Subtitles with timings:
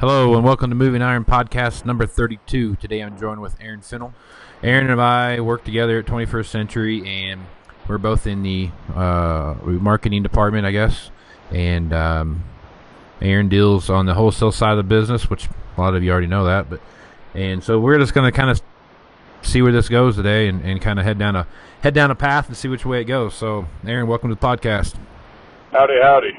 [0.00, 2.76] Hello and welcome to Moving Iron Podcast number 32.
[2.76, 4.14] Today I'm joined with Aaron Fintel.
[4.62, 7.44] Aaron and I work together at 21st Century and
[7.88, 11.10] we're both in the uh, marketing department, I guess.
[11.50, 12.44] And um,
[13.20, 16.28] Aaron deals on the wholesale side of the business, which a lot of you already
[16.28, 16.70] know that.
[16.70, 16.80] But
[17.34, 18.62] and so we're just going to kind of
[19.42, 21.48] see where this goes today and, and kind of head down a
[21.82, 23.34] head down a path and see which way it goes.
[23.34, 24.94] So, Aaron, welcome to the podcast.
[25.72, 26.38] Howdy, howdy.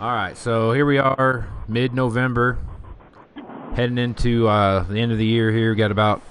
[0.00, 2.58] All right, so here we are, mid-November,
[3.76, 5.52] heading into uh, the end of the year.
[5.52, 6.22] Here, we got about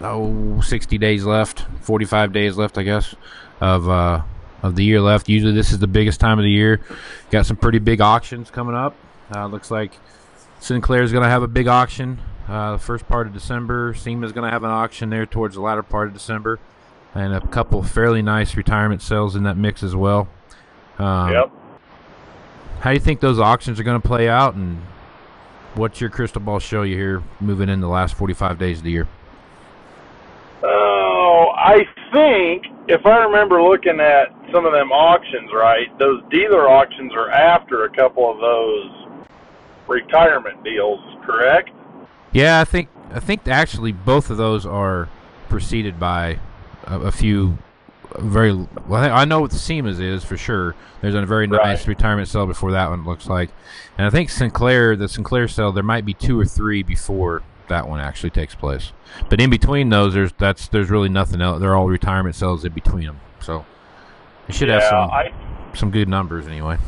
[0.00, 3.14] oh 60 days left, 45 days left, I guess,
[3.60, 4.22] of uh,
[4.62, 5.28] of the year left.
[5.28, 6.80] Usually, this is the biggest time of the year.
[7.30, 8.96] Got some pretty big auctions coming up.
[9.32, 9.92] Uh, looks like
[10.58, 13.94] Sinclair is going to have a big auction uh, the first part of December.
[13.94, 16.58] SEMA is going to have an auction there towards the latter part of December,
[17.14, 20.28] and a couple fairly nice retirement sales in that mix as well.
[20.98, 21.50] Um, yep.
[22.80, 24.80] How do you think those auctions are going to play out, and
[25.78, 28.90] what's your crystal ball show you here moving in the last 45 days of the
[28.90, 29.08] year?
[30.62, 36.68] Oh, I think if I remember looking at some of them auctions right, those dealer
[36.68, 39.08] auctions are after a couple of those
[39.86, 41.70] retirement deals, correct?
[42.32, 45.08] Yeah, I think I think actually both of those are
[45.48, 46.40] preceded by
[46.84, 47.56] a, a few
[48.16, 48.52] very
[48.86, 49.12] well.
[49.12, 50.74] I know what the SEMA's is for sure.
[51.00, 51.88] There's a very nice right.
[51.88, 53.50] retirement cell before that one looks like,
[53.96, 57.88] and I think Sinclair, the Sinclair cell, there might be two or three before that
[57.88, 58.92] one actually takes place.
[59.28, 61.60] But in between those, there's that's there's really nothing else.
[61.60, 63.64] They're all retirement cells in between them, so
[64.48, 65.32] it should yeah, have some I,
[65.74, 66.78] some good numbers anyway.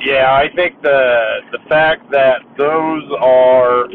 [0.00, 3.88] Yeah, I think the the fact that those are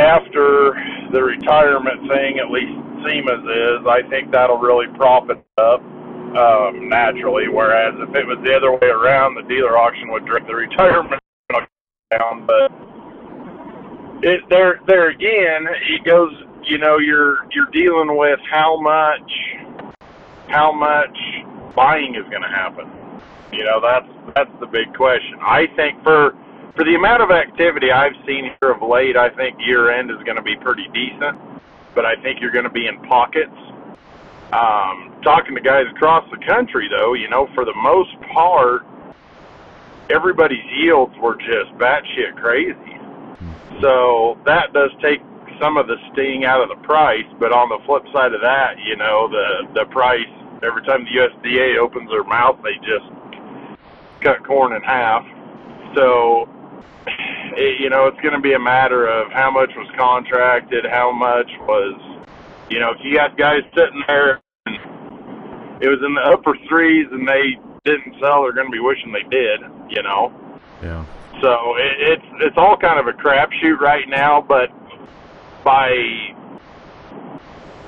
[0.00, 0.72] after
[1.12, 2.72] the retirement thing, at least
[3.04, 5.80] SEMA's is, I think that'll really prop it up
[6.36, 7.48] um, naturally.
[7.48, 11.22] Whereas if it was the other way around, the dealer auction would drip the retirement
[12.10, 12.46] down.
[12.46, 12.72] But
[14.22, 16.32] it there there again, it goes.
[16.64, 19.32] You know, you're you're dealing with how much
[20.48, 21.16] how much
[21.74, 22.90] buying is going to happen.
[23.52, 25.38] You know, that's that's the big question.
[25.40, 26.34] I think for
[26.76, 30.18] for the amount of activity I've seen here of late, I think year end is
[30.24, 31.38] going to be pretty decent,
[31.94, 33.56] but I think you're going to be in pockets.
[34.52, 38.82] Um, talking to guys across the country, though, you know, for the most part,
[40.10, 42.98] everybody's yields were just batshit crazy.
[43.80, 45.20] So that does take
[45.60, 48.78] some of the sting out of the price, but on the flip side of that,
[48.78, 50.26] you know, the the price
[50.62, 53.06] every time the USDA opens their mouth, they just
[54.20, 55.24] cut corn in half.
[55.94, 56.48] So
[57.56, 61.12] it, you know, it's going to be a matter of how much was contracted, how
[61.12, 62.00] much was,
[62.70, 64.76] you know, if you got guys sitting there and
[65.82, 69.12] it was in the upper threes and they didn't sell, they're going to be wishing
[69.12, 70.32] they did, you know.
[70.82, 71.04] Yeah.
[71.40, 74.68] So it, it's it's all kind of a crapshoot right now, but
[75.64, 75.90] by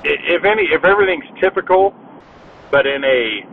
[0.05, 1.95] if any if everything's typical,
[2.71, 3.47] but in a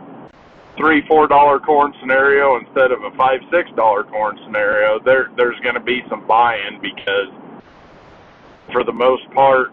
[0.80, 5.60] three four dollar corn scenario instead of a five six dollar corn scenario, there there's
[5.60, 7.28] going to be some buy-in because
[8.72, 9.72] for the most part,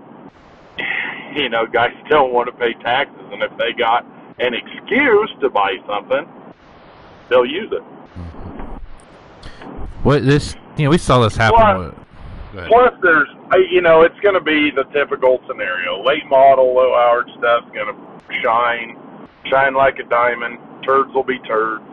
[1.36, 4.06] you know, guys don't want to pay taxes, and if they got
[4.40, 6.28] an excuse to buy something,
[7.30, 7.82] they'll use it.
[7.82, 8.78] Mm-hmm.
[10.04, 10.56] What this?
[10.78, 11.96] You know, we saw this happen.
[12.52, 13.30] Plus, plus there's,
[13.72, 16.04] you know, it's going to be the typical scenario.
[16.04, 18.98] Late model, low hour stuff's going to shine,
[19.46, 21.84] shine like a diamond turds will be turds.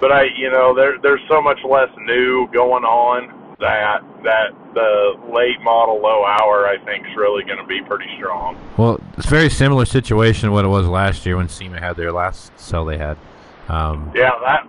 [0.00, 5.14] But I, you know, there there's so much less new going on that that the
[5.32, 8.56] late model low hour I think is really going to be pretty strong.
[8.76, 11.96] Well, it's a very similar situation to what it was last year when SEMA had
[11.96, 13.18] their last sell they had.
[13.68, 14.66] Um, yeah, that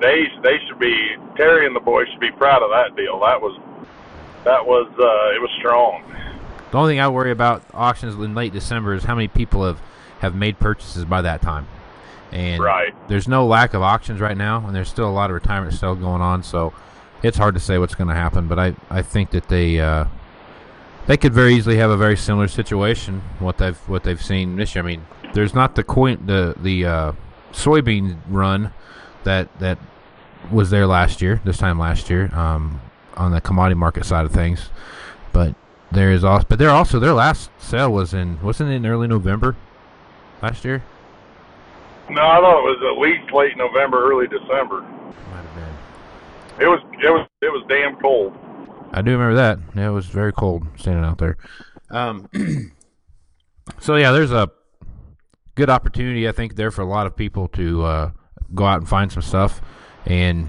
[0.00, 3.20] they they should be Terry and the boys should be proud of that deal.
[3.20, 3.58] That was
[4.44, 6.02] that was uh, it was strong.
[6.70, 9.80] The only thing I worry about auctions in late December is how many people have
[10.20, 11.66] have made purchases by that time.
[12.32, 12.94] And right.
[13.08, 15.98] there's no lack of auctions right now, and there's still a lot of retirement sales
[15.98, 16.42] going on.
[16.42, 16.72] So
[17.22, 18.46] it's hard to say what's going to happen.
[18.46, 20.06] But I, I think that they uh,
[21.06, 24.74] they could very easily have a very similar situation what they've what they've seen this
[24.74, 24.84] year.
[24.84, 27.12] I mean, there's not the coin the the uh,
[27.52, 28.72] soybean run
[29.24, 29.78] that that
[30.50, 32.80] was there last year, this time last year, um,
[33.16, 34.70] on the commodity market side of things.
[35.32, 35.54] But
[35.92, 39.08] there is also, but they're also their last sale was in wasn't it in early
[39.08, 39.56] November
[40.42, 40.82] last year?
[42.10, 44.80] No, I thought it was at least late November, early December.
[44.82, 46.64] Might have been.
[46.64, 48.36] It was it was it was damn cold.
[48.92, 49.58] I do remember that.
[49.76, 51.36] Yeah, it was very cold standing out there.
[51.90, 52.28] Um,
[53.78, 54.50] so yeah, there's a
[55.54, 58.10] good opportunity I think there for a lot of people to uh,
[58.54, 59.60] go out and find some stuff,
[60.04, 60.48] and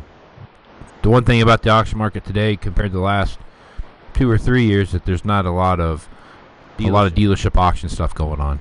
[1.03, 3.37] the one thing about the auction market today compared to the last
[4.13, 6.09] two or three years that there's not a lot of
[6.79, 8.59] a lot of dealership auction stuff going on.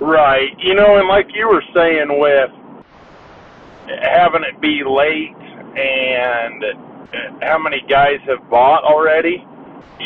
[0.00, 0.58] Right.
[0.58, 2.50] You know, and like you were saying with
[4.02, 5.36] having it be late
[5.76, 6.64] and
[7.42, 9.44] how many guys have bought already.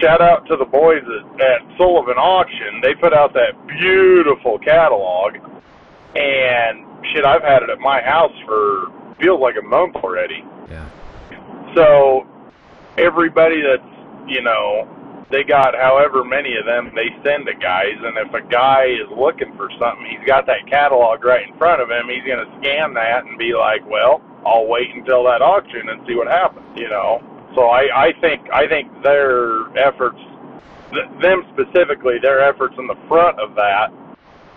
[0.00, 2.80] Shout out to the boys at, at Sullivan Auction.
[2.82, 5.36] They put out that beautiful catalog,
[6.16, 8.90] and shit, I've had it at my house for
[9.20, 10.44] feels like a month already.
[10.68, 10.88] Yeah.
[11.74, 12.26] So
[12.98, 14.88] everybody that's you know
[15.30, 19.08] they got however many of them they send to guys, and if a guy is
[19.16, 22.08] looking for something, he's got that catalog right in front of him.
[22.08, 26.06] He's going to scan that and be like, "Well, I'll wait until that auction and
[26.06, 27.22] see what happens." You know.
[27.54, 30.18] So I, I think I think their efforts,
[30.92, 33.92] th- them specifically, their efforts in the front of that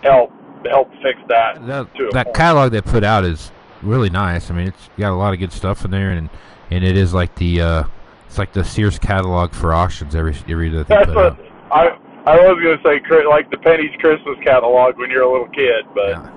[0.02, 0.32] help
[0.66, 1.64] help fix that.
[1.66, 4.50] That, that catalog they put out is really nice.
[4.50, 6.28] I mean, it's got a lot of good stuff in there, and
[6.70, 7.84] and it is like the uh,
[8.28, 11.38] it's like the Sears catalog for auctions every every that they That's put what out.
[11.72, 15.84] I I was gonna say, like the Penney's Christmas catalog when you're a little kid,
[15.94, 16.30] but Yeah.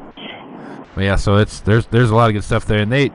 [0.96, 3.12] But yeah, so it's there's there's a lot of good stuff there, and they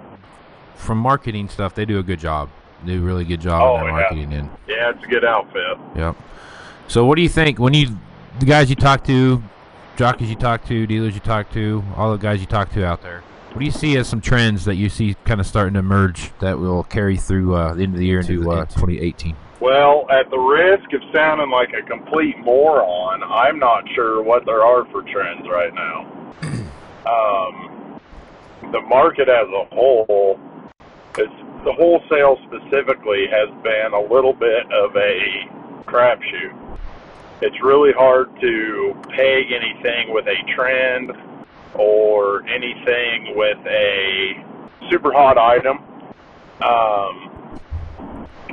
[0.76, 2.48] from marketing stuff they do a good job.
[2.84, 4.00] They do a really good job Oh, in their yeah.
[4.00, 5.78] marketing and yeah, it's a good outfit.
[5.96, 6.16] Yep.
[6.88, 7.96] So what do you think when you
[8.38, 9.42] the guys you talk to,
[9.96, 13.02] jockeys you talk to, dealers you talk to, all the guys you talk to out
[13.02, 13.22] there?
[13.56, 16.30] What do you see as some trends that you see kind of starting to emerge
[16.40, 19.34] that will carry through uh, the end of the year into uh, 2018?
[19.60, 24.62] Well, at the risk of sounding like a complete moron, I'm not sure what there
[24.62, 26.00] are for trends right now.
[27.06, 27.98] um,
[28.72, 30.38] the market as a whole,
[31.16, 31.28] is,
[31.64, 35.48] the wholesale specifically, has been a little bit of a
[35.86, 36.78] crapshoot.
[37.40, 41.12] It's really hard to peg anything with a trend
[41.78, 44.44] or anything with a
[44.90, 45.78] super hot item.
[46.62, 47.26] Um,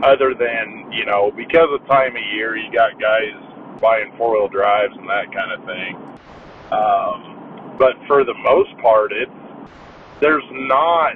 [0.03, 3.33] other than you know because of time of year you got guys
[3.79, 5.95] buying four wheel drives and that kind of thing
[6.71, 9.31] um, but for the most part it's
[10.19, 11.15] there's not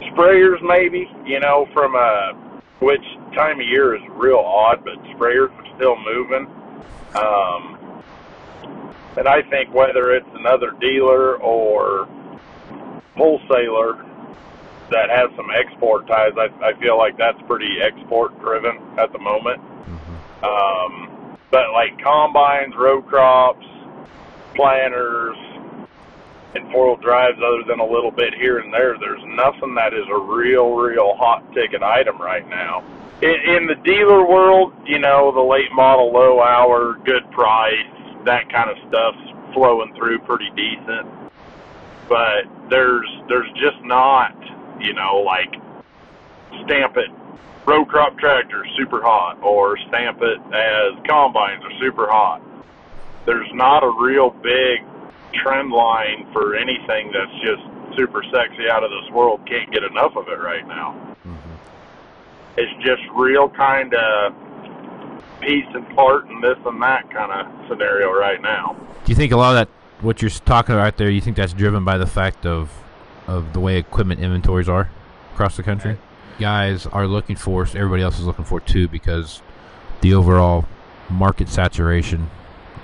[0.00, 2.32] sprayers maybe you know from a
[2.80, 3.04] which
[3.34, 6.46] time of year is real odd but sprayers are still moving
[7.14, 7.73] um,
[9.16, 12.08] and I think whether it's another dealer or
[13.16, 14.04] wholesaler
[14.90, 16.32] that has some export ties.
[16.36, 19.60] I, I feel like that's pretty export driven at the moment.
[20.42, 23.66] Um, but like combines, row crops,
[24.54, 25.36] planters,
[26.54, 29.94] and four wheel drives, other than a little bit here and there, there's nothing that
[29.94, 32.84] is a real, real hot ticket item right now.
[33.22, 37.93] In, in the dealer world, you know, the late model, low hour, good price,
[38.24, 41.06] that kind of stuff's flowing through pretty decent.
[42.08, 44.34] But there's there's just not
[44.80, 45.54] you know, like
[46.64, 47.10] stamp it
[47.66, 52.42] row crop tractors super hot or stamp it as combines are super hot.
[53.24, 54.84] There's not a real big
[55.32, 59.40] trend line for anything that's just super sexy out of this world.
[59.46, 61.16] Can't get enough of it right now.
[61.26, 61.54] Mm-hmm.
[62.58, 64.34] It's just real kind of
[65.44, 68.76] piece and part and this and that kind of scenario right now.
[69.04, 69.68] Do you think a lot of that,
[70.04, 72.70] what you're talking about there, you think that's driven by the fact of
[73.26, 74.90] of the way equipment inventories are
[75.32, 75.98] across the country?
[76.38, 79.40] Guys are looking for, everybody else is looking for too, because
[80.00, 80.66] the overall
[81.08, 82.30] market saturation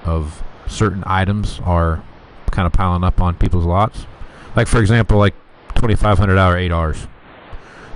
[0.04, 2.02] of certain items are
[2.50, 4.06] kind of piling up on people's lots.
[4.56, 5.34] Like for example, like
[5.74, 7.06] 2,500 hour 8Rs,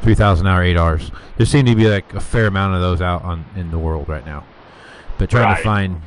[0.03, 1.15] 3,000 hour 8Rs.
[1.37, 4.09] There seem to be like a fair amount of those out on in the world
[4.09, 4.45] right now.
[5.19, 5.57] But trying Right.
[5.59, 6.03] to find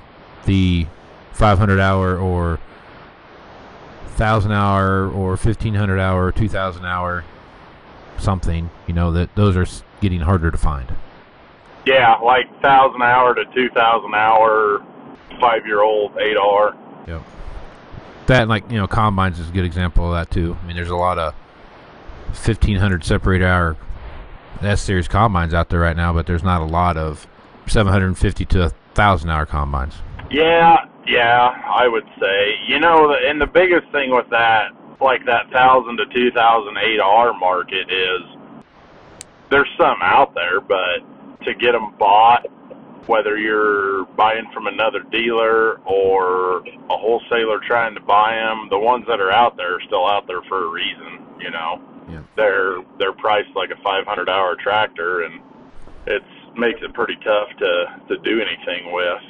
[0.45, 0.87] the
[1.33, 2.59] 500 hour or
[4.15, 7.23] 1,000 hour or 1,500 hour or 2,000 hour
[8.17, 9.65] something, you know, that those are
[10.01, 10.91] getting harder to find.
[11.85, 14.83] Yeah, like thousand hour to two thousand hour,
[15.39, 16.75] five year old eight R.
[17.07, 17.21] Yep.
[18.25, 20.57] That like you know, combines is a good example of that too.
[20.61, 21.33] I mean, there's a lot of
[22.45, 23.77] 1500 separator hour
[24.61, 27.25] S series combines out there right now, but there's not a lot of
[27.67, 29.93] 750 to 1000 hour combines.
[30.31, 32.55] Yeah, yeah, I would say.
[32.67, 36.77] You know, the, and the biggest thing with that, like that thousand to two thousand
[36.79, 38.21] eight R market, is
[39.49, 40.99] there's some out there, but
[41.45, 42.45] to get them bought,
[43.05, 46.57] whether you're buying from another dealer or
[46.89, 50.27] a wholesaler trying to buy them, the ones that are out there are still out
[50.27, 51.23] there for a reason.
[51.39, 52.19] You know, Yeah.
[52.35, 55.39] they're they're priced like a 500 hour tractor, and
[56.07, 56.25] it's
[56.57, 59.21] makes it pretty tough to to do anything with.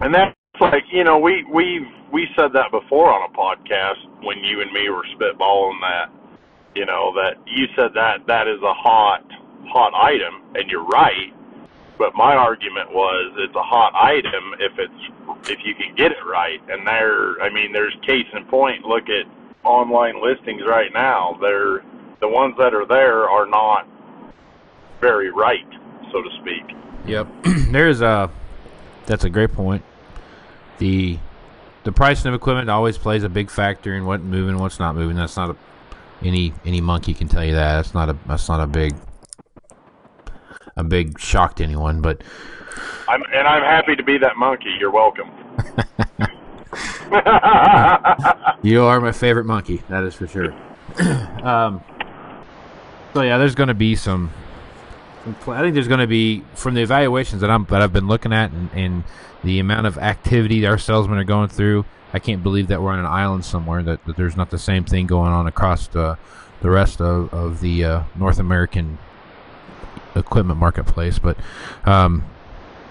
[0.00, 4.38] And that's like you know we we we said that before on a podcast when
[4.44, 6.10] you and me were spitballing that
[6.74, 9.24] you know that you said that that is a hot
[9.68, 11.32] hot item, and you're right.
[11.98, 16.24] But my argument was it's a hot item if it's if you can get it
[16.26, 16.60] right.
[16.68, 18.84] And there, I mean, there's case in point.
[18.84, 19.26] Look at
[19.64, 21.38] online listings right now.
[21.40, 21.82] They're
[22.20, 23.88] the ones that are there are not
[25.00, 25.68] very right,
[26.12, 26.76] so to speak.
[27.06, 27.28] Yep.
[27.70, 28.30] There's a
[29.06, 29.82] that's a great point.
[30.78, 31.18] The
[31.84, 35.16] the pricing of equipment always plays a big factor in what's moving, what's not moving.
[35.16, 35.56] That's not a
[36.22, 37.76] any any monkey can tell you that.
[37.76, 38.94] That's not a that's not a big
[40.76, 42.00] a big shock to anyone.
[42.00, 42.22] But
[43.08, 44.74] I'm and I'm happy to be that monkey.
[44.78, 45.30] You're welcome.
[48.62, 49.82] you are my favorite monkey.
[49.88, 50.54] That is for sure.
[51.42, 51.82] um,
[53.14, 54.30] so yeah, there's going to be some.
[55.26, 58.32] I think there's going to be from the evaluations that I'm that I've been looking
[58.32, 59.04] at and, and
[59.42, 61.84] the amount of activity our salesmen are going through.
[62.12, 64.84] I can't believe that we're on an island somewhere that, that there's not the same
[64.84, 66.16] thing going on across the
[66.62, 68.98] the rest of, of the uh, North American
[70.14, 71.18] equipment marketplace.
[71.18, 71.36] But
[71.84, 72.24] um,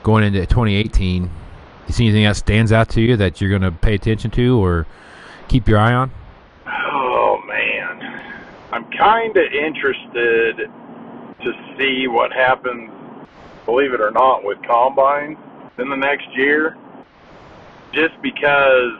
[0.04, 1.30] going into 2018,
[1.88, 4.64] you see anything that stands out to you that you're going to pay attention to
[4.64, 4.86] or
[5.48, 6.12] keep your eye on?
[6.68, 8.22] Oh man,
[8.72, 10.70] I'm kind of interested
[11.46, 12.90] to see what happens.
[13.66, 15.38] Believe it or not, with combines
[15.78, 16.76] in the next year,
[17.94, 19.00] just because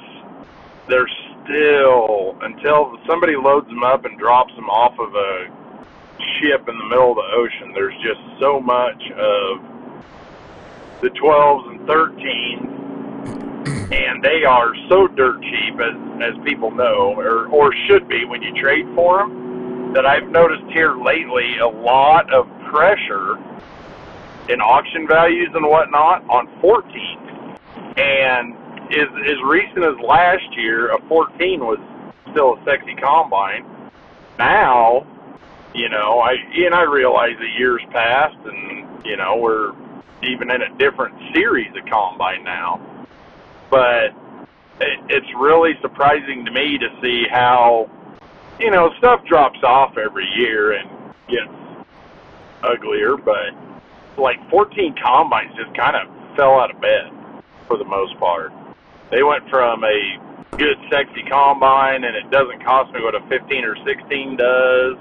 [0.88, 1.10] they're
[1.44, 5.48] still until somebody loads them up and drops them off of a
[6.40, 7.74] ship in the middle of the ocean.
[7.74, 9.62] There's just so much of
[11.02, 12.72] the 12s and 13s,
[13.92, 18.42] and they are so dirt cheap, as as people know, or or should be when
[18.42, 19.45] you trade for them.
[19.96, 23.38] That I've noticed here lately a lot of pressure
[24.50, 27.58] in auction values and whatnot on 14s,
[27.98, 28.54] and
[28.92, 31.80] as as recent as last year, a 14 was
[32.30, 33.66] still a sexy combine.
[34.38, 35.08] Now
[35.76, 36.36] you know, I
[36.66, 39.74] and I realize the years passed, and you know we're
[40.24, 42.80] even in a different series of combine now.
[43.70, 44.16] But
[44.80, 47.90] it, it's really surprising to me to see how
[48.60, 50.90] you know stuff drops off every year and
[51.28, 51.88] gets
[52.64, 53.18] uglier.
[53.18, 53.54] But
[54.18, 57.12] like 14 combines just kind of fell out of bed
[57.68, 58.52] for the most part.
[59.12, 60.18] They went from a
[60.58, 64.98] good, sexy combine, and it doesn't cost me what a 15 or 16 does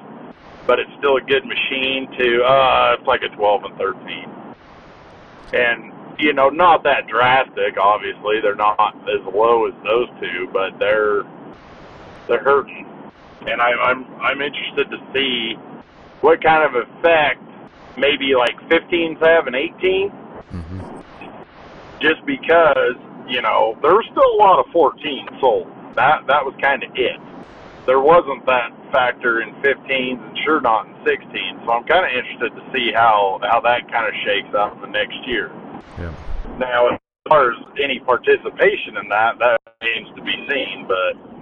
[0.67, 4.31] but it's still a good machine to uh it's like a 12 and 13
[5.53, 10.79] and you know not that drastic obviously they're not as low as those two but
[10.79, 11.23] they're
[12.29, 12.87] they're hurting
[13.47, 15.55] and I, i'm i'm interested to see
[16.21, 17.43] what kind of effect
[17.97, 20.81] maybe like 15s have and 18 mm-hmm.
[22.01, 22.97] just because
[23.29, 26.91] you know there was still a lot of 14 sold that that was kind of
[26.95, 27.21] it
[27.87, 31.65] there wasn't that factor in 15s and sure not in 16s.
[31.67, 34.81] So I'm kind of interested to see how how that kind of shakes out in
[34.81, 35.51] the next year.
[35.99, 36.15] Yeah.
[36.59, 40.87] Now, as far as any participation in that, that remains to be seen.
[40.89, 41.34] But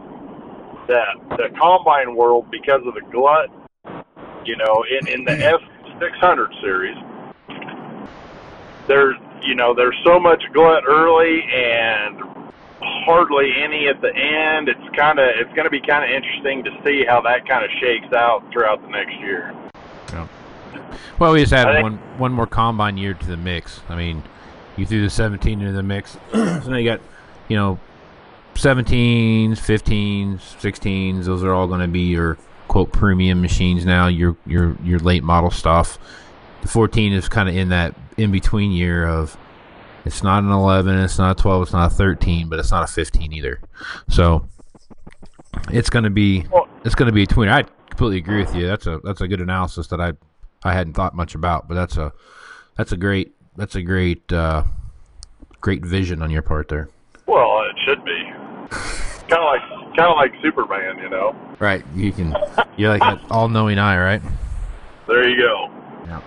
[0.88, 3.48] that the combine world, because of the glut,
[4.44, 6.96] you know, in in the S600 series,
[8.86, 12.20] there's you know there's so much glut early and
[12.80, 14.68] hardly any at the end.
[14.68, 17.64] It's kind of it's going to be kind of interesting to see how that kind
[17.64, 19.54] of shakes out throughout the next year.
[20.12, 20.26] Yeah.
[21.18, 23.80] Well, we just added one one more combine year to the mix.
[23.88, 24.22] I mean,
[24.76, 27.00] you threw the 17 into the mix, so now you got
[27.48, 27.78] you know
[28.54, 31.24] 17s, 15s, 16s.
[31.24, 34.06] Those are all going to be your quote premium machines now.
[34.06, 35.98] Your your your late model stuff.
[36.62, 39.36] The 14 is kind of in that in between year of
[40.04, 42.82] it's not an 11, it's not a 12, it's not a 13, but it's not
[42.82, 43.60] a 15 either.
[44.08, 44.48] So
[45.70, 46.46] it's going to be
[46.84, 47.48] it's going to be a tween.
[47.48, 48.66] I completely agree with you.
[48.66, 50.12] That's a that's a good analysis that I
[50.64, 52.12] I hadn't thought much about, but that's a
[52.76, 54.64] that's a great that's a great uh,
[55.60, 56.88] great vision on your part there.
[57.26, 58.32] Well, it should be
[59.28, 61.36] kind of like kind of like Superman, you know.
[61.58, 61.84] Right.
[61.94, 62.34] You can
[62.76, 64.22] You're like that all knowing eye, right?
[65.06, 65.70] There you go.
[66.06, 66.20] Yeah.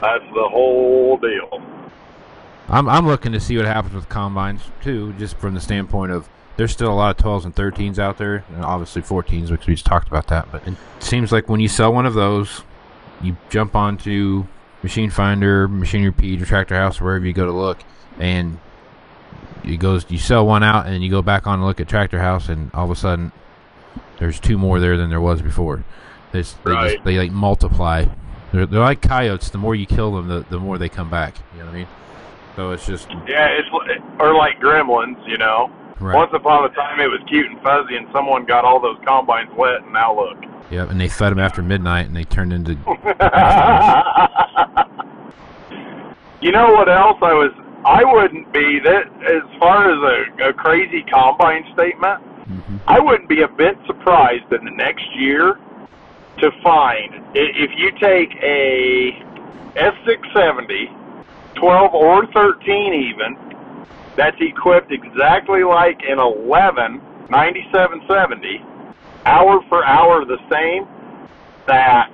[0.00, 1.62] That's the whole deal.
[2.68, 6.28] I'm I'm looking to see what happens with combines too, just from the standpoint of
[6.56, 9.74] there's still a lot of 12s and 13s out there, and obviously 14s, which we
[9.74, 10.52] just talked about that.
[10.52, 12.62] But it seems like when you sell one of those,
[13.22, 14.46] you jump onto
[14.82, 17.78] Machine Finder, Machinery Pete, or Tractor House, wherever you go to look,
[18.18, 18.58] and
[19.64, 22.20] you goes you sell one out, and you go back on and look at Tractor
[22.20, 23.32] House, and all of a sudden
[24.18, 25.84] there's two more there than there was before.
[26.32, 26.92] they right.
[26.92, 28.06] just, they like multiply.
[28.52, 29.50] They're, they're like coyotes.
[29.50, 31.36] The more you kill them, the, the more they come back.
[31.54, 31.88] You know what I mean?
[32.56, 33.68] So it's just yeah, it's
[34.20, 35.70] or like Gremlins, you know.
[35.98, 36.16] Right.
[36.16, 39.50] Once upon a time, it was cute and fuzzy, and someone got all those combines
[39.56, 40.36] wet, and now look.
[40.70, 42.72] Yep, and they fed them after midnight, and they turned into.
[46.40, 47.52] you know what else I was?
[47.84, 49.98] I wouldn't be that as far as
[50.40, 52.20] a, a crazy combine statement.
[52.48, 52.80] Mhm.
[52.86, 55.58] I wouldn't be a bit surprised in the next year
[56.38, 59.22] to find if you take a
[59.76, 63.36] S670, 12 or 13 even,
[64.16, 68.62] that's equipped exactly like an 11 9770,
[69.24, 70.86] hour for hour the same,
[71.66, 72.10] that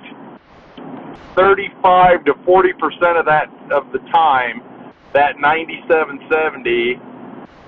[1.35, 4.61] 35 to 40 percent of that of the time,
[5.13, 6.99] that 9770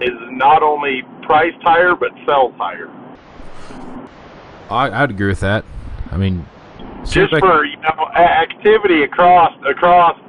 [0.02, 2.90] is not only priced higher but sells higher.
[4.70, 5.66] I, I'd agree with that.
[6.12, 6.46] I mean,
[7.06, 10.20] Just for you know activity across across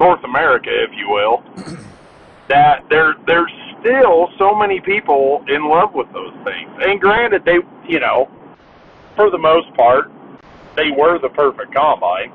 [0.00, 1.42] North America, if you will,
[2.48, 6.70] that there there's still so many people in love with those things.
[6.80, 8.28] And granted, they you know,
[9.16, 10.10] for the most part,
[10.76, 12.32] they were the perfect combine.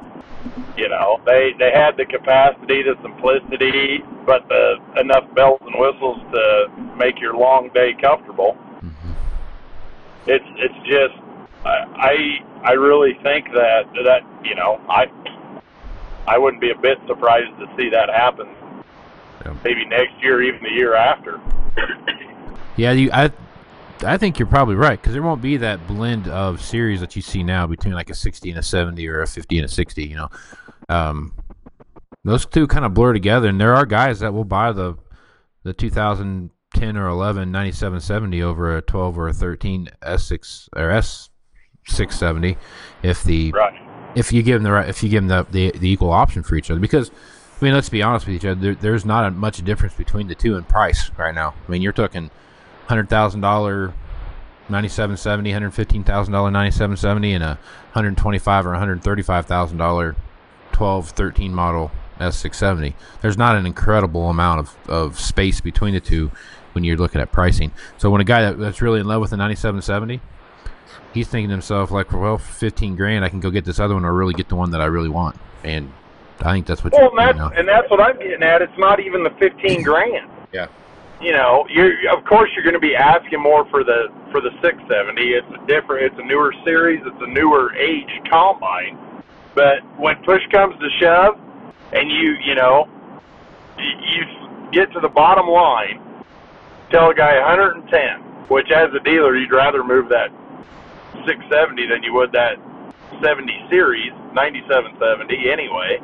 [0.77, 6.19] You know, they they had the capacity, the simplicity, but the enough bells and whistles
[6.31, 8.57] to make your long day comfortable.
[8.83, 9.13] Mhm.
[10.27, 11.15] It's it's just
[11.65, 15.07] I I I really think that that you know I
[16.27, 18.47] I wouldn't be a bit surprised to see that happen.
[19.45, 19.53] Yeah.
[19.63, 21.39] Maybe next year, even the year after.
[22.75, 23.29] Yeah, you, I,
[24.01, 27.21] I think you're probably right because there won't be that blend of series that you
[27.21, 30.03] see now between like a 60 and a 70 or a 50 and a 60.
[30.03, 30.29] You know,
[30.87, 31.33] um,
[32.23, 34.95] those two kind of blur together, and there are guys that will buy the
[35.63, 40.89] the 2010 or 11 9770 over a 12 or a 13 S6 or
[41.87, 42.57] S670
[43.03, 43.73] if the Right.
[44.15, 46.43] if you give them the right, if you give them the, the the equal option
[46.43, 47.11] for each other because
[47.61, 50.27] I mean let's be honest with each other there, there's not a much difference between
[50.27, 52.31] the two in price right now I mean you're talking
[52.89, 53.93] hundred thousand dollar
[54.67, 57.57] ninety seven seventy hundred fifteen thousand dollar ninety seven seventy and a
[57.93, 60.15] hundred twenty five or hundred thirty five thousand dollar
[60.73, 66.31] 12 13 model S670 there's not an incredible amount of, of space between the two
[66.73, 69.31] when you're looking at pricing so when a guy that, that's really in love with
[69.31, 70.21] the 9770
[71.13, 73.95] he's thinking to himself like, well, for fifteen grand, I can go get this other
[73.95, 75.35] one or really get the one that I really want.
[75.63, 75.91] And
[76.39, 77.49] I think that's what Well, you're and that's now.
[77.59, 78.61] and that's what I'm getting at.
[78.61, 80.29] It's not even the fifteen grand.
[80.53, 80.67] Yeah.
[81.21, 84.51] You know, you're of course you're going to be asking more for the for the
[84.61, 85.21] 670.
[85.21, 86.05] It's a different.
[86.05, 87.01] It's a newer series.
[87.05, 88.97] It's a newer age combine.
[89.53, 91.37] But when push comes to shove,
[91.91, 92.87] and you you know,
[93.77, 95.99] you, you get to the bottom line,
[96.89, 100.31] tell a guy 110, which as a dealer you'd rather move that
[101.25, 102.55] 670 than you would that
[103.21, 105.99] 70 series, 9770 anyway.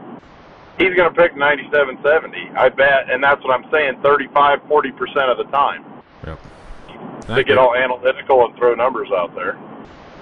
[0.77, 5.37] He's going to pick 9770, I bet, and that's what I'm saying 35, 40% of
[5.37, 5.85] the time.
[6.25, 6.39] Yep.
[7.27, 9.57] To get all analytical and throw numbers out there.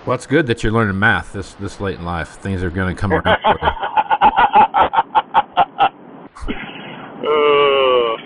[0.06, 2.30] well, it's good that you're learning math this this late in life.
[2.30, 3.40] Things are going to come around.
[3.42, 3.70] for you.
[7.24, 8.18] Uh,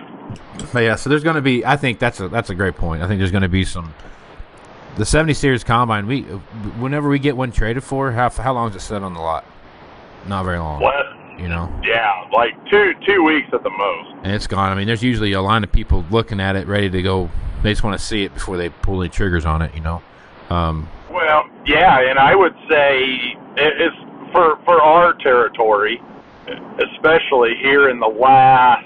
[0.73, 1.63] But yeah, so there's going to be.
[1.65, 3.01] I think that's a that's a great point.
[3.03, 3.93] I think there's going to be some.
[4.97, 6.07] The 70 series combine.
[6.07, 9.19] We whenever we get one traded for, how how long is it set on the
[9.19, 9.45] lot?
[10.27, 10.81] Not very long.
[10.81, 11.05] what?
[11.37, 11.71] You know.
[11.83, 14.09] Yeah, like two two weeks at the most.
[14.23, 14.71] and it's gone.
[14.71, 17.29] I mean, there's usually a line of people looking at it, ready to go.
[17.63, 20.01] They just want to see it before they pull any triggers on it, you know.
[20.49, 23.03] Um, Well, yeah, and I would say
[23.57, 23.93] it is
[24.31, 26.01] for for our territory,
[26.79, 28.85] especially here in the last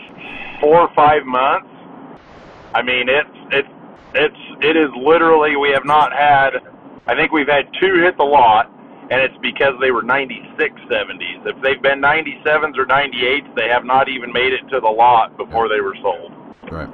[0.59, 1.67] four or five months.
[2.73, 3.67] I mean, it's it's
[4.13, 6.55] it's it is literally we have not had.
[7.07, 8.71] I think we've had two hit the lot,
[9.11, 11.45] and it's because they were 96 70s.
[11.45, 15.35] If they've been 97s or 98s, they have not even made it to the lot
[15.35, 16.31] before they were sold.
[16.71, 16.89] right.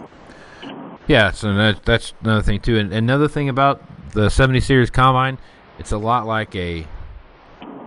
[1.06, 2.80] Yeah, so that, that's another thing too.
[2.80, 5.38] And another thing about the 70 series combine,
[5.77, 6.88] it's a lot like a,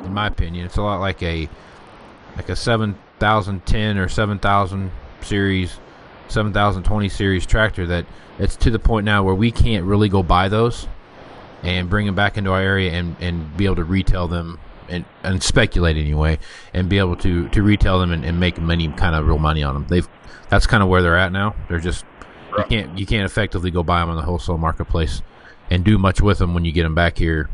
[0.05, 1.49] in my opinion, it's a lot like a,
[2.37, 5.81] like a 7010 or 7000 series,
[6.29, 7.85] 7020 series tractor.
[7.85, 8.07] That
[8.38, 10.87] it's to the point now where we can't really go buy those
[11.62, 15.05] and bring them back into our area and, and be able to retail them and,
[15.23, 16.38] and speculate anyway
[16.75, 19.62] and be able to, to retail them and, and make money kind of real money
[19.62, 19.87] on them.
[19.88, 20.09] They've
[20.49, 21.55] that's kind of where they're at now.
[21.68, 22.05] They're just
[22.59, 25.23] you can't you can't effectively go buy them on the wholesale marketplace
[25.70, 27.49] and do much with them when you get them back here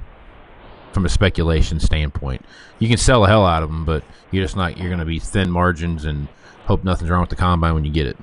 [0.92, 2.42] from a speculation standpoint.
[2.78, 5.04] You can sell the hell out of them, but you're just not you're going to
[5.04, 6.28] be thin margins and
[6.64, 8.16] hope nothing's wrong with the combine when you get it.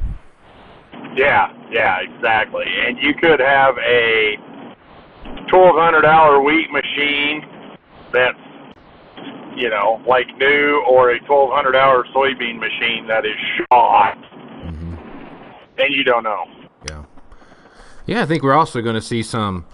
[1.16, 2.66] Yeah, yeah, exactly.
[2.66, 4.38] And you could have a
[5.54, 7.46] twelve hundred dollar wheat machine
[8.12, 8.38] that's
[9.56, 14.16] you know like new, or a twelve hundred dollar soybean machine that is shot,
[14.64, 14.96] hmm
[15.78, 16.46] and you don't know.
[16.90, 17.04] Yeah.
[18.06, 19.66] Yeah, I think we're also going to see some.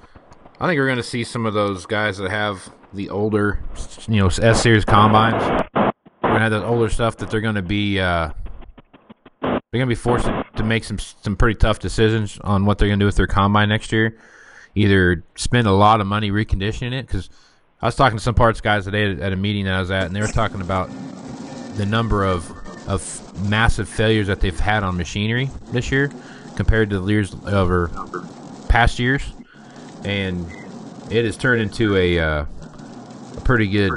[0.60, 3.60] I think we're going to see some of those guys that have the older,
[4.08, 5.42] you know, S series combines.
[5.74, 8.32] We're gonna have the older stuff that they're gonna be uh,
[9.42, 13.00] they're gonna be forced to make some some pretty tough decisions on what they're gonna
[13.00, 14.18] do with their combine next year.
[14.75, 17.29] Either spend a lot of money reconditioning it because
[17.82, 20.05] I was talking to some parts guys today at, a meeting that I was at,
[20.05, 20.89] and they were talking about
[21.75, 22.51] the number of
[22.88, 26.12] of massive failures that they've had on machinery this year
[26.55, 27.89] compared to the years over
[28.67, 29.21] past years,
[30.03, 30.45] and
[31.12, 32.45] it has turned into a, uh,
[33.38, 33.91] a pretty good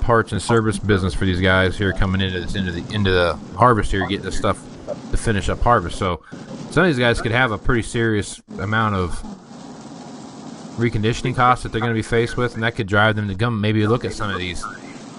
[0.00, 3.34] parts and service business for these guys here coming into this into the into the
[3.56, 5.98] harvest here, getting the stuff to finish up harvest.
[5.98, 6.22] So
[6.70, 9.10] some of these guys could have a pretty serious amount of
[10.76, 13.34] reconditioning costs that they're going to be faced with, and that could drive them to
[13.34, 14.62] come maybe look at some of these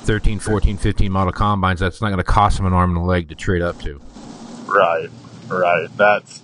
[0.07, 1.79] 13, 14, 15 model combines.
[1.79, 3.99] That's not going to cost them an arm and a leg to trade up to.
[4.65, 5.09] Right,
[5.47, 5.87] right.
[5.95, 6.41] That's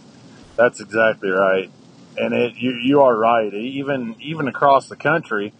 [0.55, 1.71] that's exactly right.
[2.17, 3.53] And it you you are right.
[3.53, 5.53] Even even across the country,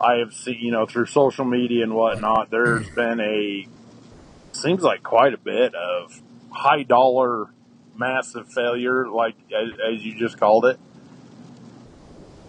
[0.00, 2.50] I have seen you know through social media and whatnot.
[2.50, 3.66] There's been a
[4.52, 6.20] seems like quite a bit of
[6.56, 7.46] high dollar
[7.94, 10.78] massive failure, like as, as you just called it.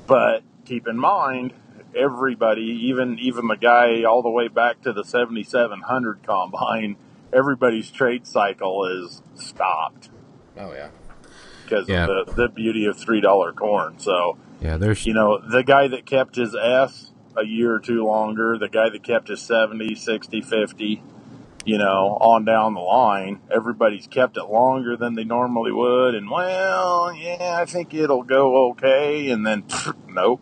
[0.07, 1.53] But keep in mind,
[1.95, 6.95] everybody, even even the guy all the way back to the 7700 combine,
[7.33, 10.09] everybody's trade cycle is stopped.
[10.57, 10.89] Oh yeah,
[11.63, 12.07] because Yeah.
[12.07, 13.99] of the, the beauty of three dollar corn.
[13.99, 14.77] So yeah.
[14.77, 18.69] There's you know the guy that kept his S a year or two longer, the
[18.69, 21.03] guy that kept his 70, 60, 50,
[21.67, 26.15] you know, on down the line, everybody's kept it longer than they normally would.
[26.15, 29.29] And well, yeah, I think it'll go okay.
[29.31, 29.65] And then
[30.07, 30.39] nope.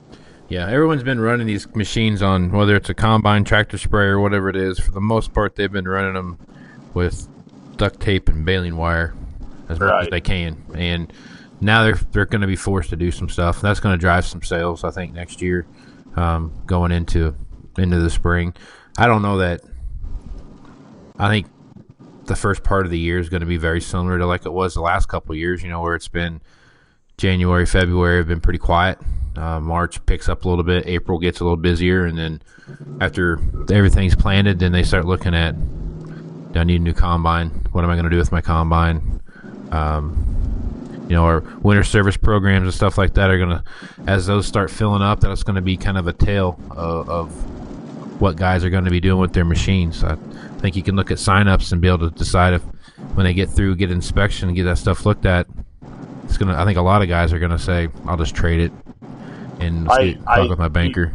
[0.49, 4.55] Yeah, everyone's been running these machines on whether it's a combine, tractor sprayer, whatever it
[4.55, 4.77] is.
[4.77, 6.38] For the most part, they've been running them
[6.93, 7.27] with
[7.75, 9.15] duct tape and baling wire
[9.67, 10.63] as much as they can.
[10.75, 11.11] And
[11.59, 13.61] now they're they're going to be forced to do some stuff.
[13.61, 15.65] That's going to drive some sales, I think, next year,
[16.15, 17.35] um, going into
[17.79, 18.53] into the spring.
[18.95, 19.61] I don't know that.
[21.17, 21.47] I think
[22.25, 24.51] the first part of the year is going to be very similar to like it
[24.51, 25.63] was the last couple years.
[25.63, 26.41] You know, where it's been
[27.17, 28.99] January, February have been pretty quiet.
[29.36, 30.88] Uh, March picks up a little bit.
[30.88, 32.41] April gets a little busier, and then
[33.01, 35.56] after everything's planted, then they start looking at,
[36.54, 37.49] do I need a new combine?
[37.71, 39.19] What am I going to do with my combine?
[39.71, 43.63] Um, you know, our winter service programs and stuff like that are going to,
[44.08, 48.21] as those start filling up, that's going to be kind of a tale of, of
[48.21, 50.04] what guys are going to be doing with their machines.
[50.65, 52.63] Think you can look at signups and be able to decide if,
[53.13, 55.45] when they get through, get inspection, and get that stuff looked at,
[56.23, 56.60] it's gonna.
[56.60, 58.71] I think a lot of guys are gonna say, "I'll just trade it,"
[59.60, 61.13] and I- talk I- with my banker.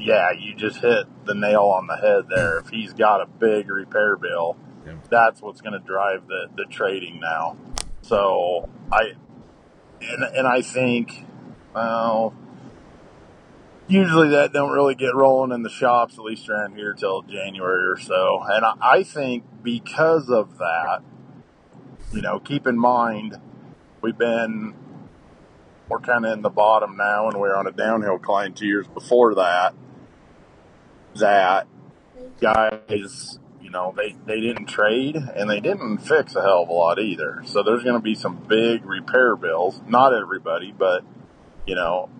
[0.00, 2.58] Yeah, you just hit the nail on the head there.
[2.58, 4.56] If he's got a big repair bill,
[4.86, 4.94] Yeah.
[5.10, 7.56] that's what's going to drive the, the trading now.
[8.02, 9.14] So I,
[10.00, 11.26] and, and I think,
[11.74, 12.32] well,
[13.88, 17.86] usually that don't really get rolling in the shops, at least around here till January
[17.86, 18.42] or so.
[18.46, 21.00] And I, I think because of that,
[22.12, 23.36] you know, keep in mind,
[24.02, 24.74] we've been,
[25.88, 28.86] we're kind of in the bottom now and we're on a downhill climb two years
[28.88, 29.74] before that,
[31.16, 31.66] that
[32.40, 36.72] guys, you know, they, they didn't trade and they didn't fix a hell of a
[36.72, 37.42] lot either.
[37.46, 39.80] So there's going to be some big repair bills.
[39.86, 41.04] Not everybody, but,
[41.66, 42.10] you know,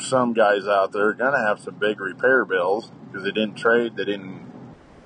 [0.00, 3.56] some guys out there are going to have some big repair bills because they didn't
[3.56, 3.96] trade.
[3.96, 4.46] They didn't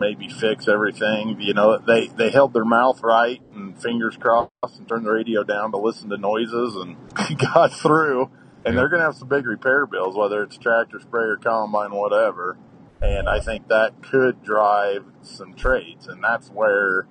[0.01, 1.41] maybe fix everything.
[1.41, 5.45] You know, they, they held their mouth right and fingers crossed and turned the radio
[5.45, 6.97] down to listen to noises and
[7.39, 8.31] got through.
[8.65, 12.59] And they're going to have some big repair bills, whether it's tractor, sprayer, combine, whatever.
[13.01, 16.07] And I think that could drive some trades.
[16.07, 17.07] And that's where,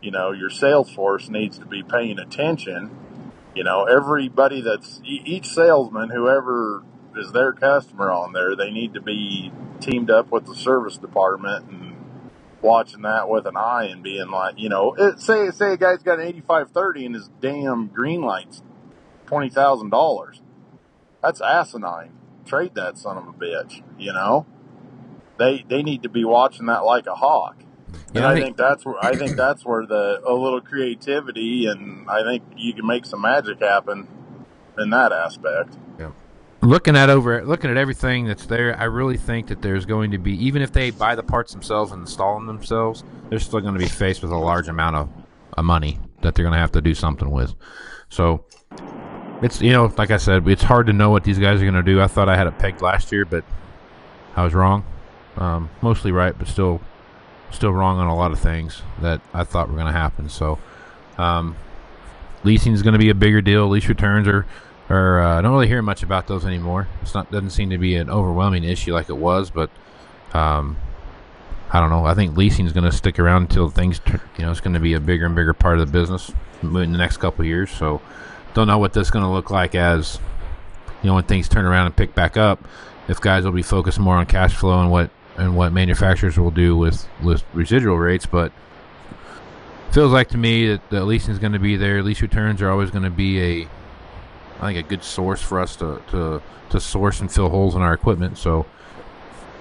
[0.00, 2.96] you know, your sales force needs to be paying attention.
[3.54, 6.82] You know, everybody that's each salesman, whoever
[7.18, 11.68] is their customer on there, they need to be teamed up with the service department
[11.70, 11.96] and
[12.62, 16.02] watching that with an eye and being like, you know, it, say say a guy's
[16.02, 18.62] got an eighty five thirty and his damn green lights
[19.26, 20.40] twenty thousand dollars.
[21.22, 22.12] That's asinine.
[22.44, 23.82] Trade that son of a bitch.
[23.98, 24.46] You know,
[25.38, 27.56] they they need to be watching that like a hawk.
[28.08, 30.60] And Yeah, I I think- think that's where I think that's where the a little
[30.60, 34.08] creativity and I think you can make some magic happen
[34.78, 35.76] in that aspect.
[36.66, 40.18] Looking at over looking at everything that's there, I really think that there's going to
[40.18, 43.74] be even if they buy the parts themselves and install them themselves, they're still going
[43.74, 45.08] to be faced with a large amount of,
[45.54, 47.54] of money that they're going to have to do something with.
[48.08, 48.44] So
[49.42, 51.74] it's you know, like I said, it's hard to know what these guys are going
[51.74, 52.00] to do.
[52.00, 53.44] I thought I had it pegged last year, but
[54.34, 54.84] I was wrong.
[55.36, 56.80] Um, mostly right, but still
[57.50, 60.28] still wrong on a lot of things that I thought were going to happen.
[60.28, 60.58] So
[61.16, 61.56] um,
[62.42, 63.68] leasing is going to be a bigger deal.
[63.68, 64.46] Lease returns are
[64.88, 66.88] or uh, I don't really hear much about those anymore.
[67.02, 69.70] It's not doesn't seem to be an overwhelming issue like it was, but
[70.32, 70.76] um,
[71.70, 72.04] I don't know.
[72.04, 74.00] I think leasing is going to stick around until things,
[74.38, 76.72] you know, it's going to be a bigger and bigger part of the business in
[76.72, 77.70] the next couple years.
[77.70, 78.00] So,
[78.54, 80.18] don't know what this is going to look like as,
[81.02, 82.66] you know, when things turn around and pick back up.
[83.08, 86.50] If guys will be focused more on cash flow and what and what manufacturers will
[86.50, 88.52] do with with residual rates, but
[89.92, 92.02] feels like to me that the leasing is going to be there.
[92.02, 93.68] Lease returns are always going to be a,
[94.60, 97.82] I think, a good source for us to to to source and fill holes in
[97.82, 98.38] our equipment.
[98.38, 98.66] So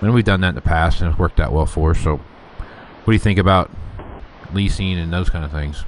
[0.01, 1.99] and we've done that in the past, and it's worked out well for us.
[1.99, 3.71] So, what do you think about
[4.53, 5.83] leasing and those kind of things?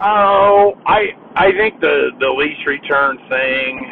[0.00, 3.84] Oh, I I think the the lease return thing,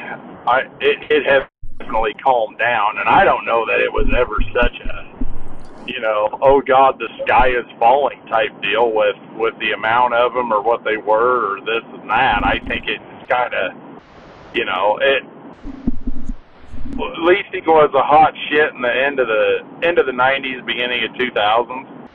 [0.47, 1.43] I it, it has
[1.79, 6.29] definitely calmed down, and I don't know that it was ever such a, you know,
[6.41, 10.63] oh God, the sky is falling type deal with with the amount of them or
[10.63, 12.45] what they were or this and that.
[12.45, 13.73] I think it's kind of,
[14.55, 15.23] you know, it
[16.97, 21.05] leasing was a hot shit in the end of the end of the 90s, beginning
[21.05, 22.09] of 2000s,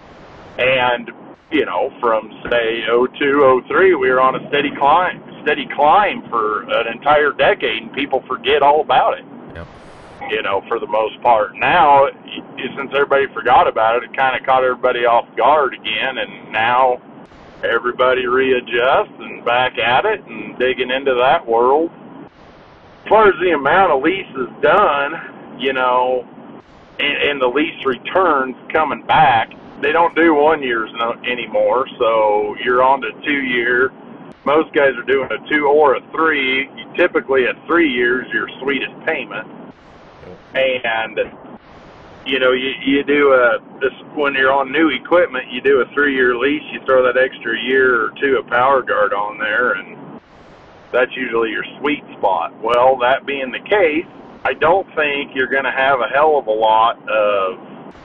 [0.58, 1.12] and
[1.52, 6.63] you know, from say 02, 03, we were on a steady climb, steady climb for
[6.63, 9.26] an entire decade, and people forget all about it.
[9.54, 9.67] Yep.
[10.32, 11.56] You know, for the most part.
[11.56, 12.08] Now,
[12.58, 17.00] since everybody forgot about it, it kind of caught everybody off guard again, and now
[17.63, 21.91] everybody readjusts and back at it and digging into that world
[23.13, 26.28] far as the amount of leases done, you know,
[26.99, 31.88] and, and the lease returns coming back, they don't do one years no, anymore.
[31.99, 33.93] So you're on to two year.
[34.45, 36.67] Most guys are doing a two or a three.
[36.97, 39.47] Typically, at three years, your sweetest payment.
[40.56, 41.19] And
[42.26, 45.86] you know, you you do a this when you're on new equipment, you do a
[45.93, 46.63] three year lease.
[46.71, 50.03] You throw that extra year or two of PowerGard on there, and
[50.94, 52.54] that's usually your sweet spot.
[52.62, 54.06] Well, that being the case,
[54.46, 57.96] I don't think you're going to have a hell of a lot of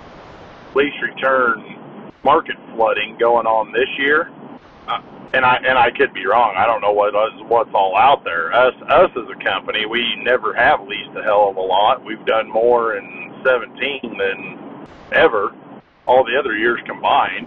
[0.75, 4.31] lease return market flooding going on this year.
[4.89, 5.03] Uh,
[5.35, 6.55] and I and I could be wrong.
[6.57, 7.13] I don't know what
[7.49, 8.53] what's all out there.
[8.55, 12.03] Us us as a company, we never have leased a hell of a lot.
[12.03, 15.55] We've done more in 17 than ever,
[16.07, 17.47] all the other years combined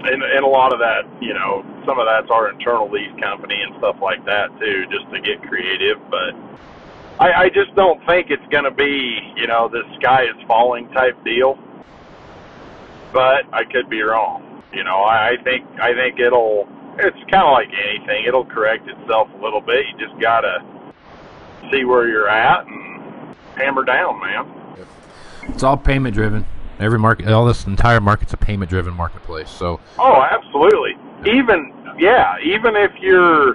[0.00, 3.60] and and a lot of that, you know, some of that's our internal lease company
[3.62, 5.98] and stuff like that too, just to get creative.
[6.10, 6.34] But
[7.18, 10.88] I, I just don't think it's going to be, you know, this sky is falling
[10.90, 11.58] type deal.
[13.12, 14.62] But I could be wrong.
[14.72, 16.68] You know, I, I think I think it'll.
[16.98, 19.84] It's kind of like anything; it'll correct itself a little bit.
[19.86, 20.64] You just gotta
[21.70, 24.76] see where you're at and hammer down, man.
[25.48, 26.44] It's all payment driven.
[26.78, 29.50] Every market, all this entire market's a payment-driven marketplace.
[29.50, 29.80] So.
[29.98, 30.96] Oh, absolutely.
[31.24, 33.54] Even yeah, even if you're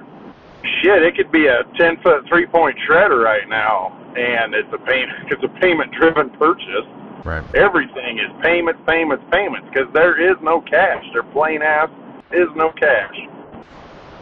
[0.82, 4.78] shit, it could be a ten foot three point shredder right now, and it's a
[4.78, 6.88] payment it's a payment driven purchase.
[7.24, 7.44] Right.
[7.56, 11.04] Everything is payments, payments, payments because there is no cash.
[11.14, 11.90] There plain ass
[12.32, 13.16] is no cash.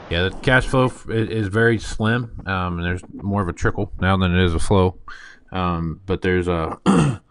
[0.09, 4.17] Yeah, the cash flow is very slim, um, and there's more of a trickle now
[4.17, 4.97] than it is a flow.
[5.51, 6.79] Um, but there's a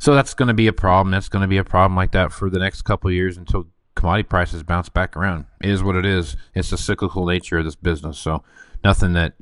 [0.00, 1.12] So that's going to be a problem.
[1.12, 4.24] That's going to be a problem like that for the next couple years until commodity
[4.24, 5.46] prices bounce back around.
[5.62, 6.36] It is what it is.
[6.54, 8.18] It's the cyclical nature of this business.
[8.18, 8.42] So
[8.82, 9.34] nothing that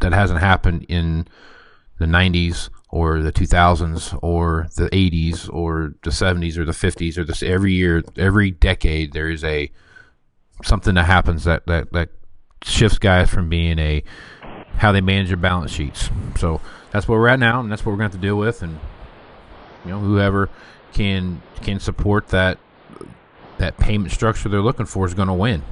[0.00, 1.28] that hasn't happened in
[1.98, 7.24] the 90s or the 2000s or the 80s or the 70s or the 50s or
[7.24, 9.70] this every year every decade there is a
[10.64, 12.08] something that happens that that that
[12.64, 14.02] shifts guys from being a
[14.76, 16.10] how they manage their balance sheets.
[16.38, 18.36] So that's where we're at now, and that's what we're going to have to deal
[18.36, 18.62] with.
[18.62, 18.78] And
[19.84, 20.48] you know, whoever
[20.92, 22.58] can can support that
[23.58, 25.62] that payment structure they're looking for is going to win.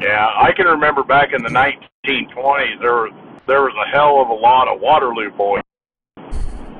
[0.00, 3.12] Yeah, I can remember back in the 1920s there was
[3.46, 5.62] there was a hell of a lot of Waterloo boys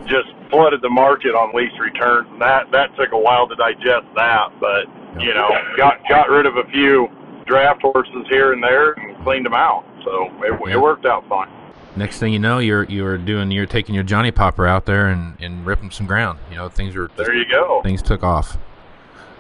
[0.07, 4.07] just flooded the market on lease returns, and that that took a while to digest
[4.17, 4.49] that.
[4.61, 4.87] But
[5.21, 7.09] you know, got got rid of a few
[7.47, 11.62] draft horses here and there and cleaned them out, so it, it worked out fine
[11.97, 15.37] next thing you know, you're you're doing you're taking your Johnny Popper out there and,
[15.41, 16.39] and ripping some ground.
[16.51, 17.35] You know, things are there.
[17.35, 17.81] You go.
[17.83, 18.57] Things took off.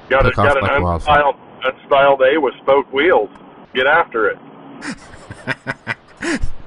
[0.08, 3.30] Got took a, got an like unstyled, unstyled A with spoke wheels.
[3.74, 4.38] Get after it.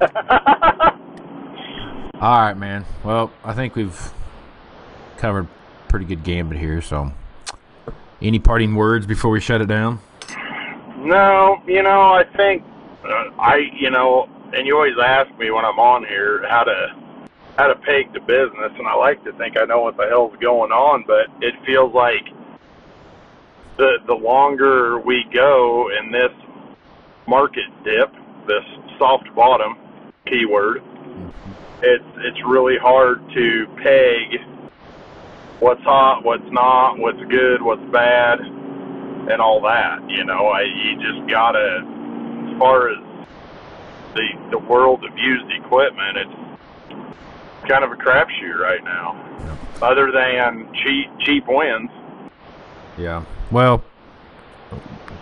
[2.20, 2.84] All right, man.
[3.04, 4.12] Well, I think we've
[5.18, 5.46] covered
[5.88, 6.80] pretty good gambit here.
[6.80, 7.12] So,
[8.20, 10.00] any parting words before we shut it down?
[10.98, 12.64] No, you know, I think
[13.04, 16.96] uh, I, you know, and you always ask me when I'm on here how to
[17.58, 20.36] how to peg the business, and I like to think I know what the hell's
[20.40, 22.26] going on, but it feels like
[23.76, 26.32] the the longer we go in this
[27.26, 28.12] market dip,
[28.46, 28.64] this
[28.98, 29.76] soft bottom
[30.26, 30.82] keyword,
[31.82, 34.40] it's it's really hard to peg
[35.60, 39.98] what's hot, what's not, what's good, what's bad, and all that.
[40.08, 41.82] You know, I, you just gotta,
[42.52, 42.98] as far as
[44.16, 49.22] the the world of used equipment, it's kind of a crapshoot right now.
[49.82, 51.90] Other than cheap cheap wins.
[52.98, 53.24] Yeah.
[53.50, 53.84] Well,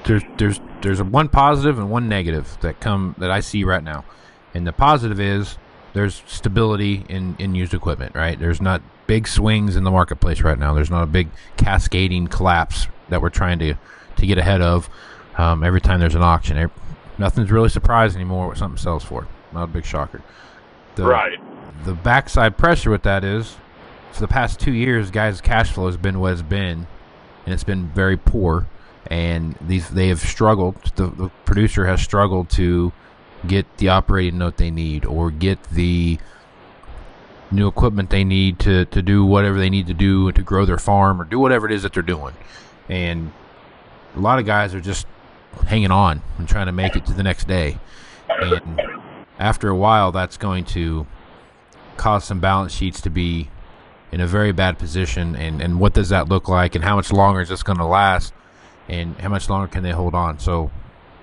[0.05, 4.05] there's there's there's one positive and one negative that come that I see right now,
[4.55, 5.59] and the positive is
[5.93, 8.15] there's stability in in used equipment.
[8.15, 8.39] Right.
[8.39, 10.75] There's not big swings in the marketplace right now.
[10.75, 13.75] There's not a big cascading collapse that we're trying to
[14.17, 14.89] to get ahead of.
[15.37, 16.71] Um, every time there's an auction,
[17.19, 19.27] nothing's really surprised anymore what something sells for.
[19.53, 20.23] Not a big shocker.
[20.97, 21.39] The, right.
[21.85, 23.57] The backside pressure with that is,
[24.13, 26.87] for the past two years, guys' cash flow has been what it's been,
[27.45, 28.69] and it's been very poor.
[29.09, 30.77] And these they have struggled.
[30.97, 32.93] The, the producer has struggled to
[33.47, 36.19] get the operating note they need or get the
[37.51, 40.79] new equipment they need to, to do whatever they need to do to grow their
[40.79, 42.35] farm or do whatever it is that they're doing.
[42.89, 43.33] And
[44.17, 45.07] a lot of guys are just
[45.67, 47.79] hanging on and trying to make it to the next day.
[48.29, 48.81] And
[49.39, 51.07] after a while, that's going to
[51.97, 53.51] cause some balance sheets to be
[54.13, 55.35] in a very bad position.
[55.37, 56.75] And, and what does that look like?
[56.75, 58.33] And how much longer is this going to last?
[58.89, 60.39] And how much longer can they hold on?
[60.39, 60.71] So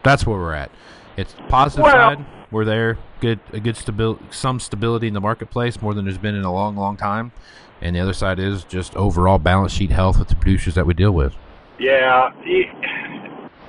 [0.04, 0.72] that's where we're at.
[1.18, 2.26] It's positive well, side.
[2.50, 2.98] We're there.
[3.20, 6.52] Good, a good stability, some stability in the marketplace more than there's been in a
[6.52, 7.32] long, long time.
[7.82, 10.94] And the other side is just overall balance sheet health with the producers that we
[10.94, 11.36] deal with.
[11.80, 12.32] Yeah,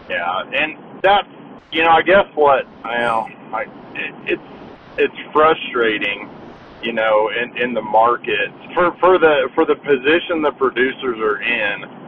[0.09, 1.29] yeah, and that's
[1.71, 3.63] you know I guess what I know I
[3.95, 4.63] it, it's
[4.99, 6.29] it's frustrating,
[6.83, 11.41] you know, in in the market for for the for the position the producers are
[11.43, 12.03] in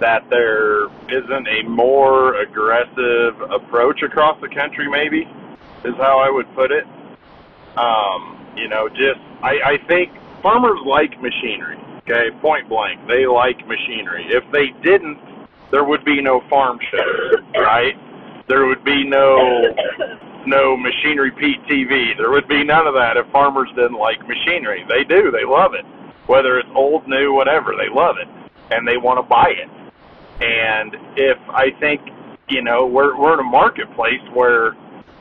[0.00, 5.26] that there isn't a more aggressive approach across the country maybe
[5.84, 6.84] is how I would put it.
[7.76, 10.10] Um, you know, just I, I think
[10.42, 11.78] farmers like machinery.
[12.08, 14.24] Okay, point blank, they like machinery.
[14.28, 15.18] If they didn't,
[15.70, 17.94] there would be no farm show, right?
[18.48, 19.62] There would be no
[20.46, 22.16] no machinery Pete TV.
[22.16, 24.84] There would be none of that if farmers didn't like machinery.
[24.88, 25.30] They do.
[25.30, 25.84] They love it.
[26.26, 28.28] Whether it's old, new, whatever, they love it
[28.70, 29.68] and they want to buy it.
[30.40, 32.00] And if I think,
[32.48, 34.76] you know, we're we're in a marketplace where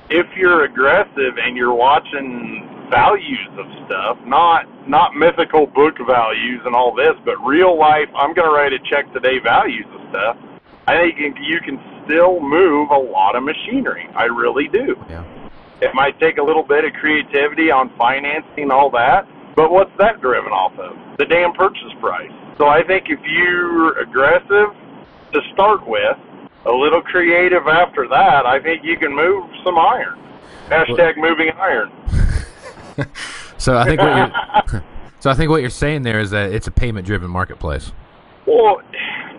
[0.09, 6.75] if you're aggressive and you're watching values of stuff, not not mythical book values and
[6.75, 8.09] all this, but real life.
[8.15, 10.37] I'm going to write a check today values of stuff.
[10.87, 14.07] I think you can still move a lot of machinery.
[14.15, 14.95] I really do.
[15.09, 15.25] Yeah.
[15.81, 20.21] It might take a little bit of creativity on financing all that, but what's that
[20.21, 20.95] driven off of?
[21.17, 22.31] The damn purchase price.
[22.57, 24.73] So I think if you're aggressive
[25.33, 26.17] to start with,
[26.65, 30.19] a little creative after that, I think you can move some iron.
[30.67, 31.91] Hashtag moving iron.
[33.57, 34.83] so I think what you're
[35.19, 37.91] so I think what you're saying there is that it's a payment-driven marketplace.
[38.45, 38.81] Well,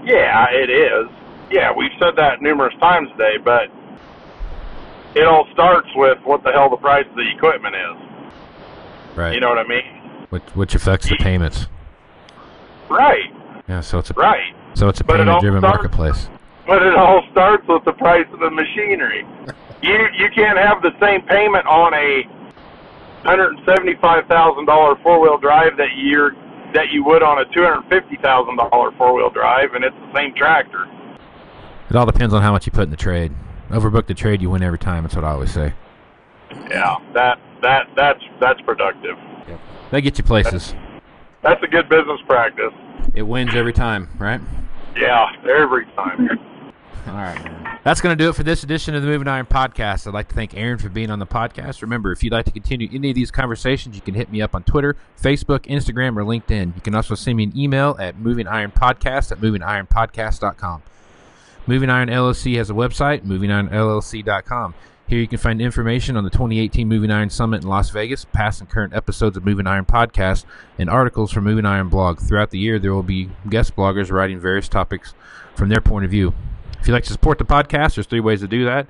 [0.05, 1.09] yeah, it is.
[1.51, 3.71] Yeah, we've said that numerous times today, but
[5.15, 9.17] it all starts with what the hell the price of the equipment is.
[9.17, 9.35] Right.
[9.35, 9.83] You know what I mean?
[10.31, 11.67] Which which affects the payments.
[12.89, 13.33] Right.
[13.69, 14.55] Yeah, so it's a right.
[14.75, 16.29] So it's a payment-driven marketplace.
[16.67, 19.27] But it all starts with the price of the machinery.
[19.83, 22.25] you you can't have the same payment on a
[23.25, 26.33] hundred and seventy five thousand dollar four wheel drive that you're
[26.75, 29.97] that you would on a two hundred fifty thousand dollar four wheel drive, and it's
[29.97, 30.87] the same tractor.
[31.91, 33.33] It all depends on how much you put in the trade.
[33.71, 35.05] Overbook the trade, you win every time.
[35.05, 35.73] That's what I always say.
[36.71, 39.17] Yeah, that that that's that's productive.
[39.49, 39.61] Yep.
[39.91, 40.73] That gets you places.
[40.73, 41.03] That's,
[41.43, 42.73] that's a good business practice.
[43.15, 44.41] It wins every time, right?
[44.97, 46.39] Yeah, every time.
[47.07, 47.79] All right.
[47.85, 50.07] That's going to do it for this edition of the Moving Iron Podcast.
[50.07, 51.81] I'd like to thank Aaron for being on the podcast.
[51.81, 54.55] Remember, if you'd like to continue any of these conversations, you can hit me up
[54.55, 56.75] on Twitter, Facebook, Instagram, or LinkedIn.
[56.75, 60.83] You can also send me an email at movingironpodcast at movingironpodcast.com.
[61.67, 64.75] Moving Iron LLC has a website, movingironllc.com.
[65.07, 68.61] Here you can find information on the 2018 Moving Iron Summit in Las Vegas, past
[68.61, 70.45] and current episodes of Moving Iron Podcast,
[70.79, 72.21] and articles from Moving Iron blog.
[72.21, 75.15] Throughout the year, there will be guest bloggers writing various topics
[75.55, 76.35] from their point of view.
[76.81, 78.87] If you'd like to support the podcast, there's three ways to do that.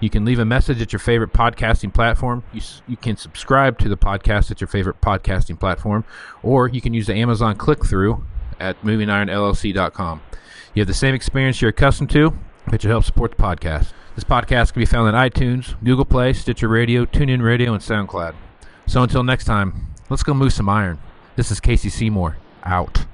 [0.00, 2.42] You can leave a message at your favorite podcasting platform.
[2.52, 6.04] You, you can subscribe to the podcast at your favorite podcasting platform,
[6.42, 8.24] or you can use the Amazon click through
[8.58, 10.22] at movingironllc.com.
[10.74, 12.32] You have the same experience you're accustomed to,
[12.68, 13.92] but you help support the podcast.
[14.14, 18.34] This podcast can be found on iTunes, Google Play, Stitcher Radio, TuneIn Radio, and SoundCloud.
[18.86, 20.98] So until next time, let's go move some iron.
[21.36, 23.06] This is Casey Seymour, out.